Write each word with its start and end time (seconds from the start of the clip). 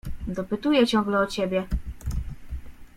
Dopytuje 0.27 0.87
ciągle 0.87 1.19
o 1.19 1.27
ciebie. 1.27 1.67